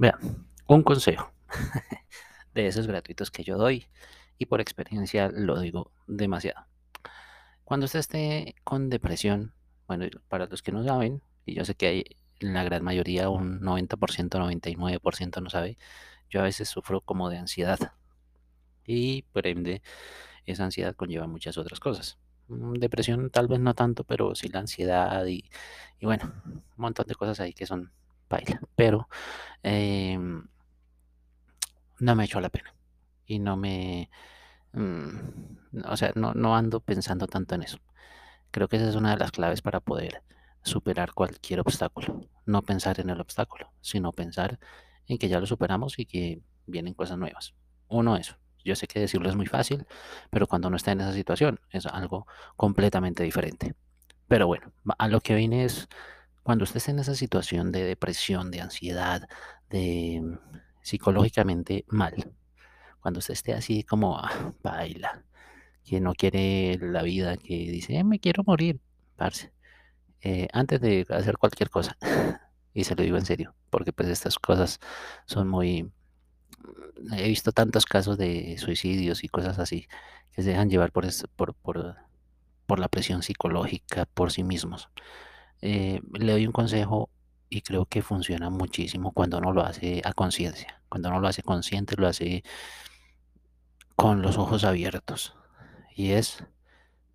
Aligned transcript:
Vean, 0.00 0.46
un 0.66 0.82
consejo 0.82 1.30
de 2.54 2.66
esos 2.66 2.86
gratuitos 2.86 3.30
que 3.30 3.44
yo 3.44 3.58
doy 3.58 3.86
y 4.38 4.46
por 4.46 4.62
experiencia 4.62 5.28
lo 5.28 5.60
digo 5.60 5.92
demasiado. 6.06 6.64
Cuando 7.64 7.84
usted 7.84 7.98
esté 7.98 8.54
con 8.64 8.88
depresión, 8.88 9.52
bueno, 9.86 10.06
para 10.28 10.46
los 10.46 10.62
que 10.62 10.72
no 10.72 10.82
saben, 10.84 11.22
y 11.44 11.54
yo 11.54 11.66
sé 11.66 11.74
que 11.74 11.86
hay 11.86 12.04
la 12.38 12.64
gran 12.64 12.82
mayoría, 12.82 13.28
un 13.28 13.60
90%, 13.60 14.38
99% 14.38 15.42
no 15.42 15.50
sabe, 15.50 15.76
yo 16.30 16.40
a 16.40 16.44
veces 16.44 16.70
sufro 16.70 17.02
como 17.02 17.28
de 17.28 17.36
ansiedad. 17.36 17.92
Y 18.86 19.24
por 19.32 19.46
ende, 19.46 19.82
esa 20.46 20.64
ansiedad 20.64 20.96
conlleva 20.96 21.26
muchas 21.26 21.58
otras 21.58 21.78
cosas. 21.78 22.18
Mm, 22.48 22.72
depresión 22.78 23.28
tal 23.28 23.48
vez 23.48 23.60
no 23.60 23.74
tanto, 23.74 24.04
pero 24.04 24.34
sí 24.34 24.48
la 24.48 24.60
ansiedad 24.60 25.26
y, 25.26 25.44
y 25.98 26.06
bueno, 26.06 26.32
un 26.46 26.62
montón 26.78 27.06
de 27.06 27.14
cosas 27.16 27.38
ahí 27.40 27.52
que 27.52 27.66
son 27.66 27.92
baila. 28.30 28.60
Pero 28.76 29.08
em, 29.62 30.46
no 31.98 32.14
me 32.14 32.24
echó 32.24 32.40
la 32.40 32.48
pena. 32.50 32.74
Y 33.26 33.38
no 33.38 33.56
me... 33.56 34.10
Mm, 34.72 35.18
o 35.84 35.96
sea, 35.96 36.12
no, 36.14 36.34
no 36.34 36.56
ando 36.56 36.80
pensando 36.80 37.26
tanto 37.26 37.54
en 37.54 37.62
eso. 37.62 37.78
Creo 38.50 38.68
que 38.68 38.76
esa 38.76 38.88
es 38.88 38.96
una 38.96 39.10
de 39.10 39.18
las 39.18 39.32
claves 39.32 39.62
para 39.62 39.80
poder 39.80 40.22
superar 40.62 41.12
cualquier 41.12 41.60
obstáculo. 41.60 42.28
No 42.46 42.62
pensar 42.62 43.00
en 43.00 43.10
el 43.10 43.20
obstáculo, 43.20 43.72
sino 43.80 44.12
pensar 44.12 44.58
en 45.06 45.18
que 45.18 45.28
ya 45.28 45.40
lo 45.40 45.46
superamos 45.46 45.98
y 45.98 46.06
que 46.06 46.42
vienen 46.66 46.94
cosas 46.94 47.18
nuevas. 47.18 47.54
Uno, 47.88 48.16
eso. 48.16 48.36
Yo 48.64 48.76
sé 48.76 48.86
que 48.86 49.00
decirlo 49.00 49.28
es 49.28 49.36
muy 49.36 49.46
fácil, 49.46 49.86
pero 50.30 50.46
cuando 50.46 50.68
uno 50.68 50.76
está 50.76 50.92
en 50.92 51.00
esa 51.00 51.12
situación 51.12 51.60
es 51.70 51.86
algo 51.86 52.26
completamente 52.56 53.22
diferente. 53.22 53.74
Pero 54.28 54.46
bueno, 54.46 54.72
a 54.98 55.08
lo 55.08 55.20
que 55.20 55.34
viene 55.34 55.64
es 55.64 55.88
cuando 56.42 56.64
estés 56.64 56.88
en 56.88 56.98
esa 56.98 57.14
situación 57.14 57.72
de 57.72 57.84
depresión, 57.84 58.50
de 58.50 58.60
ansiedad, 58.60 59.28
de 59.68 60.20
mm, 60.22 60.38
psicológicamente 60.82 61.84
mal, 61.88 62.32
cuando 63.00 63.18
usted 63.18 63.34
esté 63.34 63.54
así 63.54 63.84
como 63.84 64.18
ah, 64.18 64.54
baila, 64.62 65.24
que 65.84 66.00
no 66.00 66.14
quiere 66.14 66.78
la 66.80 67.02
vida, 67.02 67.36
que 67.36 67.54
dice, 67.70 67.96
eh, 67.96 68.04
me 68.04 68.20
quiero 68.20 68.42
morir, 68.44 68.80
parce, 69.16 69.52
eh, 70.22 70.48
antes 70.52 70.80
de 70.80 71.06
hacer 71.10 71.38
cualquier 71.38 71.70
cosa, 71.70 71.96
y 72.74 72.84
se 72.84 72.94
lo 72.96 73.02
digo 73.02 73.16
en 73.16 73.26
serio, 73.26 73.54
porque 73.70 73.92
pues 73.92 74.08
estas 74.08 74.38
cosas 74.38 74.80
son 75.26 75.48
muy... 75.48 75.84
Mm, 75.84 77.14
he 77.14 77.28
visto 77.28 77.52
tantos 77.52 77.86
casos 77.86 78.18
de 78.18 78.56
suicidios 78.58 79.24
y 79.24 79.28
cosas 79.28 79.58
así 79.58 79.88
que 80.32 80.42
se 80.42 80.50
dejan 80.50 80.70
llevar 80.70 80.92
por, 80.92 81.06
por, 81.36 81.54
por, 81.54 81.96
por 82.66 82.78
la 82.78 82.88
presión 82.88 83.22
psicológica 83.22 84.06
por 84.06 84.32
sí 84.32 84.44
mismos. 84.44 84.90
Eh, 85.62 86.00
le 86.12 86.32
doy 86.32 86.46
un 86.46 86.52
consejo 86.52 87.10
y 87.48 87.62
creo 87.62 87.84
que 87.84 88.02
funciona 88.02 88.48
muchísimo 88.48 89.12
cuando 89.12 89.38
uno 89.38 89.52
lo 89.52 89.62
hace 89.62 90.00
a 90.04 90.12
conciencia, 90.12 90.82
cuando 90.88 91.08
uno 91.08 91.20
lo 91.20 91.28
hace 91.28 91.42
consciente, 91.42 91.96
lo 91.96 92.06
hace 92.06 92.44
con 93.96 94.22
los 94.22 94.38
ojos 94.38 94.64
abiertos. 94.64 95.34
Y 95.94 96.12
es, 96.12 96.44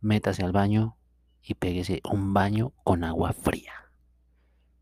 métase 0.00 0.44
al 0.44 0.52
baño 0.52 0.98
y 1.40 1.54
péguese 1.54 2.00
un 2.10 2.34
baño 2.34 2.72
con 2.82 3.04
agua 3.04 3.32
fría. 3.32 3.72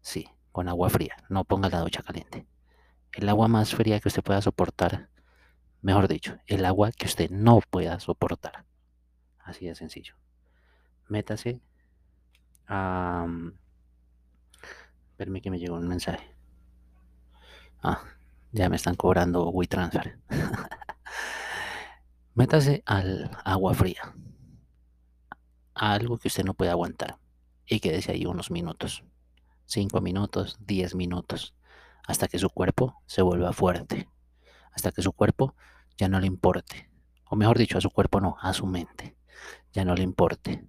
Sí, 0.01 0.29
con 0.51 0.69
agua 0.69 0.91
fría, 0.91 1.17
no 1.29 1.45
ponga 1.45 1.69
la 1.69 1.81
ducha 1.81 2.03
caliente. 2.03 2.47
El 3.13 3.29
agua 3.29 3.47
más 3.47 3.75
fría 3.75 4.01
que 4.01 4.09
usted 4.09 4.23
pueda 4.23 4.41
soportar, 4.41 5.11
mejor 5.83 6.09
dicho, 6.09 6.39
el 6.47 6.65
agua 6.65 6.93
que 6.93 7.07
usted 7.07 7.31
no 7.31 7.61
pueda 7.61 8.01
soportar. 8.01 8.65
Así 9.39 9.67
de 9.67 9.75
sencillo. 9.75 10.15
Métase 11.09 11.61
a 12.75 13.27
que 15.42 15.51
me 15.51 15.59
llegó 15.59 15.77
un 15.77 15.89
mensaje. 15.89 16.34
Ah, 17.83 18.03
ya 18.53 18.69
me 18.69 18.77
están 18.77 18.95
cobrando 18.95 19.51
WeTransfer. 19.51 20.19
Métase 22.34 22.83
al 22.87 23.31
agua 23.45 23.75
fría. 23.75 24.14
A 25.74 25.92
algo 25.92 26.19
que 26.19 26.29
usted 26.29 26.45
no 26.45 26.55
puede 26.55 26.70
aguantar. 26.70 27.19
Y 27.67 27.80
quédese 27.80 28.13
ahí 28.13 28.24
unos 28.24 28.51
minutos. 28.51 29.05
Cinco 29.67 30.01
minutos, 30.01 30.57
diez 30.61 30.95
minutos. 30.95 31.55
Hasta 32.07 32.29
que 32.29 32.39
su 32.39 32.48
cuerpo 32.48 33.02
se 33.07 33.23
vuelva 33.23 33.52
fuerte. 33.52 34.08
Hasta 34.73 34.92
que 34.92 35.02
su 35.02 35.13
cuerpo 35.13 35.55
ya 35.98 36.08
no 36.08 36.20
le 36.20 36.27
importe. 36.27 36.89
O 37.29 37.36
mejor 37.36 37.58
dicho, 37.58 37.77
a 37.79 37.83
su 37.83 37.91
cuerpo 37.91 38.20
no, 38.20 38.36
a 38.41 38.55
su 38.55 38.67
mente. 38.67 39.17
Ya 39.73 39.85
no 39.85 39.95
le 39.95 40.02
importe. 40.02 40.67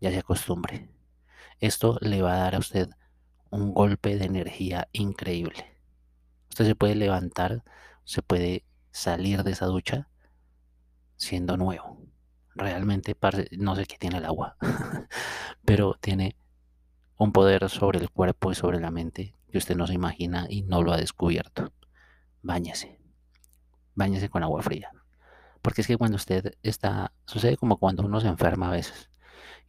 Ya 0.00 0.10
se 0.10 0.18
acostumbre. 0.18 0.88
Esto 1.62 1.96
le 2.00 2.22
va 2.22 2.32
a 2.32 2.38
dar 2.38 2.56
a 2.56 2.58
usted 2.58 2.90
un 3.50 3.72
golpe 3.72 4.16
de 4.18 4.24
energía 4.24 4.88
increíble. 4.90 5.78
Usted 6.48 6.66
se 6.66 6.74
puede 6.74 6.96
levantar, 6.96 7.62
se 8.02 8.20
puede 8.20 8.64
salir 8.90 9.44
de 9.44 9.52
esa 9.52 9.66
ducha 9.66 10.08
siendo 11.14 11.56
nuevo. 11.56 12.04
Realmente 12.56 13.16
no 13.52 13.76
sé 13.76 13.86
qué 13.86 13.96
tiene 13.96 14.18
el 14.18 14.24
agua, 14.24 14.56
pero 15.64 15.94
tiene 16.00 16.36
un 17.16 17.30
poder 17.30 17.70
sobre 17.70 18.00
el 18.00 18.10
cuerpo 18.10 18.50
y 18.50 18.56
sobre 18.56 18.80
la 18.80 18.90
mente 18.90 19.36
que 19.52 19.58
usted 19.58 19.76
no 19.76 19.86
se 19.86 19.94
imagina 19.94 20.46
y 20.48 20.62
no 20.62 20.82
lo 20.82 20.92
ha 20.92 20.96
descubierto. 20.96 21.72
Báñese. 22.42 22.98
Báñese 23.94 24.28
con 24.28 24.42
agua 24.42 24.62
fría. 24.62 24.90
Porque 25.62 25.82
es 25.82 25.86
que 25.86 25.96
cuando 25.96 26.16
usted 26.16 26.56
está, 26.64 27.12
sucede 27.24 27.56
como 27.56 27.76
cuando 27.76 28.04
uno 28.04 28.20
se 28.20 28.26
enferma 28.26 28.66
a 28.66 28.72
veces 28.72 29.11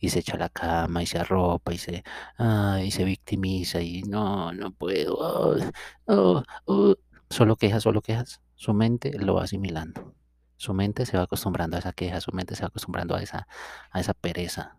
y 0.03 0.09
se 0.09 0.19
echa 0.19 0.35
a 0.35 0.37
la 0.37 0.49
cama 0.49 1.01
y 1.01 1.05
se 1.05 1.17
arropa 1.17 1.73
y 1.73 1.77
se, 1.77 2.03
y 2.83 2.91
se 2.91 3.05
victimiza 3.05 3.79
y 3.79 4.01
no, 4.03 4.51
no 4.51 4.73
puedo, 4.73 5.55
solo 7.29 7.55
quejas, 7.55 7.83
solo 7.83 8.01
quejas. 8.01 8.41
Su 8.55 8.73
mente 8.73 9.17
lo 9.17 9.35
va 9.35 9.45
asimilando. 9.45 10.13
Su 10.57 10.73
mente 10.73 11.05
se 11.05 11.15
va 11.15 11.23
acostumbrando 11.23 11.77
a 11.77 11.79
esa 11.79 11.93
queja, 11.93 12.19
su 12.19 12.33
mente 12.33 12.53
se 12.55 12.63
va 12.63 12.67
acostumbrando 12.67 13.15
a 13.15 13.23
esa, 13.23 13.47
a 13.91 14.01
esa 14.01 14.13
pereza 14.13 14.77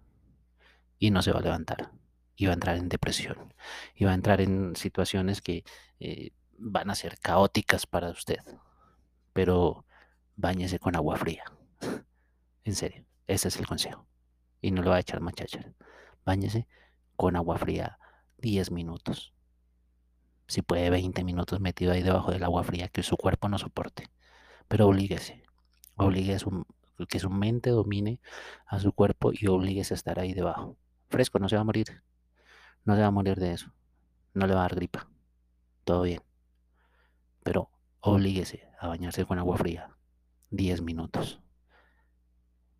y 0.98 1.10
no 1.10 1.22
se 1.22 1.32
va 1.32 1.38
a 1.38 1.42
levantar. 1.42 1.90
Y 2.36 2.44
va 2.44 2.50
a 2.50 2.54
entrar 2.54 2.76
en 2.76 2.90
depresión. 2.90 3.54
Y 3.94 4.04
va 4.04 4.10
a 4.10 4.14
entrar 4.14 4.42
en 4.42 4.76
situaciones 4.76 5.40
que 5.40 5.64
eh, 6.00 6.32
van 6.58 6.90
a 6.90 6.94
ser 6.94 7.18
caóticas 7.18 7.86
para 7.86 8.10
usted. 8.10 8.40
Pero 9.32 9.86
báñese 10.36 10.78
con 10.78 10.96
agua 10.96 11.16
fría. 11.16 11.44
En 12.64 12.74
serio, 12.74 13.06
ese 13.26 13.48
es 13.48 13.56
el 13.56 13.66
consejo 13.66 14.06
y 14.64 14.70
no 14.70 14.80
lo 14.80 14.90
va 14.90 14.96
a 14.96 15.00
echar 15.00 15.20
muchachas. 15.20 15.66
Báñese 16.24 16.66
con 17.16 17.36
agua 17.36 17.58
fría 17.58 17.98
10 18.38 18.70
minutos. 18.70 19.34
Si 20.46 20.62
puede 20.62 20.88
20 20.88 21.22
minutos 21.22 21.60
metido 21.60 21.92
ahí 21.92 22.02
debajo 22.02 22.32
del 22.32 22.44
agua 22.44 22.64
fría 22.64 22.88
que 22.88 23.02
su 23.02 23.18
cuerpo 23.18 23.50
no 23.50 23.58
soporte. 23.58 24.10
Pero 24.66 24.86
oblíguese. 24.86 25.42
Obligue 25.96 26.36
a 26.36 26.38
su, 26.38 26.66
que 27.08 27.18
su 27.18 27.28
mente 27.28 27.70
domine 27.70 28.20
a 28.64 28.80
su 28.80 28.92
cuerpo 28.92 29.32
y 29.34 29.48
oblíguese 29.48 29.92
a 29.92 29.96
estar 29.96 30.18
ahí 30.18 30.32
debajo. 30.32 30.78
Fresco, 31.10 31.38
no 31.38 31.50
se 31.50 31.56
va 31.56 31.60
a 31.60 31.64
morir. 31.64 32.02
No 32.86 32.94
se 32.94 33.02
va 33.02 33.08
a 33.08 33.10
morir 33.10 33.38
de 33.38 33.52
eso. 33.52 33.70
No 34.32 34.46
le 34.46 34.54
va 34.54 34.60
a 34.60 34.62
dar 34.62 34.76
gripa. 34.76 35.10
Todo 35.84 36.02
bien. 36.02 36.22
Pero 37.42 37.68
oblíguese 38.00 38.66
a 38.80 38.88
bañarse 38.88 39.26
con 39.26 39.38
agua 39.38 39.58
fría 39.58 39.94
10 40.50 40.80
minutos. 40.80 41.42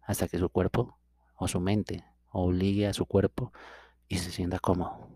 Hasta 0.01 0.29
que 0.29 0.39
su 0.39 0.49
cuerpo 0.49 0.99
o 1.37 1.49
su 1.49 1.61
mente 1.61 2.05
obligue 2.31 2.87
a 2.87 2.93
su 2.95 3.07
cuerpo 3.07 3.53
y 4.09 4.19
se 4.19 4.31
sienta 4.31 4.59
cómodo 4.59 5.09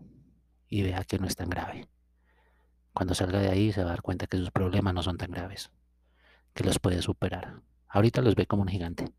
y 0.67 0.83
vea 0.83 1.03
que 1.03 1.19
no 1.19 1.27
es 1.27 1.35
tan 1.35 1.49
grave. 1.49 1.87
Cuando 2.93 3.13
salga 3.13 3.39
de 3.39 3.49
ahí 3.49 3.71
se 3.71 3.81
va 3.83 3.87
a 3.87 3.93
dar 3.93 4.01
cuenta 4.01 4.27
que 4.27 4.37
sus 4.37 4.51
problemas 4.51 4.93
no 4.93 5.03
son 5.03 5.17
tan 5.17 5.31
graves, 5.31 5.71
que 6.53 6.63
los 6.63 6.79
puede 6.79 7.01
superar. 7.01 7.61
Ahorita 7.87 8.21
los 8.21 8.35
ve 8.35 8.45
como 8.45 8.63
un 8.63 8.67
gigante, 8.67 9.11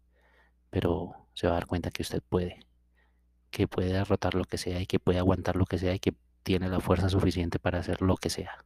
pero 0.71 1.29
se 1.35 1.47
va 1.47 1.55
a 1.55 1.57
dar 1.57 1.67
cuenta 1.67 1.91
que 1.91 2.03
usted 2.03 2.23
puede, 2.29 2.67
que 3.51 3.67
puede 3.67 3.93
derrotar 3.93 4.35
lo 4.35 4.45
que 4.45 4.59
sea 4.59 4.81
y 4.81 4.87
que 4.87 5.01
puede 5.01 5.19
aguantar 5.19 5.57
lo 5.57 5.67
que 5.67 5.79
sea 5.79 5.95
y 5.95 5.99
que 5.99 6.15
tiene 6.43 6.69
la 6.69 6.81
fuerza 6.81 7.09
suficiente 7.09 7.59
para 7.59 7.79
hacer 7.81 8.03
lo 8.03 8.17
que 8.17 8.31
sea. 8.31 8.65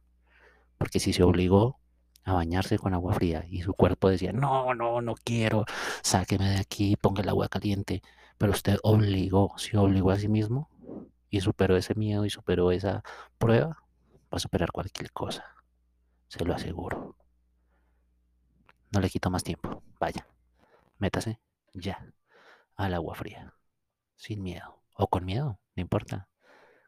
Porque 0.77 0.99
si 0.99 1.13
se 1.13 1.23
obligó 1.23 1.79
a 2.23 2.33
bañarse 2.33 2.77
con 2.77 2.93
agua 2.93 3.13
fría 3.13 3.45
y 3.49 3.61
su 3.61 3.73
cuerpo 3.73 4.09
decía, 4.09 4.33
no, 4.33 4.73
no, 4.73 5.01
no 5.01 5.15
quiero, 5.15 5.65
sáqueme 6.01 6.49
de 6.49 6.57
aquí, 6.57 6.95
ponga 6.95 7.21
el 7.21 7.29
agua 7.29 7.47
caliente, 7.47 8.01
pero 8.37 8.51
usted 8.51 8.77
obligó, 8.83 9.53
si 9.57 9.77
obligó 9.77 10.11
a 10.11 10.19
sí 10.19 10.27
mismo 10.27 10.69
y 11.29 11.41
superó 11.41 11.77
ese 11.77 11.95
miedo 11.95 12.25
y 12.25 12.29
superó 12.29 12.71
esa 12.71 13.03
prueba, 13.37 13.67
va 13.67 14.37
a 14.37 14.39
superar 14.39 14.71
cualquier 14.71 15.11
cosa, 15.11 15.55
se 16.27 16.43
lo 16.45 16.53
aseguro. 16.53 17.15
No 18.91 19.01
le 19.01 19.09
quito 19.09 19.29
más 19.29 19.43
tiempo, 19.43 19.83
vaya, 19.99 20.27
métase 20.97 21.39
ya 21.73 22.13
al 22.75 22.93
agua 22.93 23.15
fría, 23.15 23.53
sin 24.15 24.43
miedo, 24.43 24.81
o 24.93 25.07
con 25.07 25.25
miedo, 25.25 25.59
no 25.75 25.81
importa, 25.81 26.29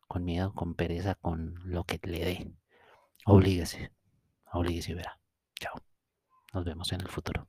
con 0.08 0.24
miedo, 0.24 0.54
con 0.54 0.76
pereza, 0.76 1.16
con 1.16 1.56
lo 1.66 1.84
que 1.84 2.00
le 2.04 2.20
dé, 2.20 2.52
oblíguese, 3.26 3.92
oblíguese 4.52 4.92
y 4.92 4.96
verá. 4.96 5.20
Chao. 5.60 5.76
Nos 6.54 6.64
vemos 6.64 6.92
en 6.94 7.02
el 7.02 7.10
futuro. 7.10 7.48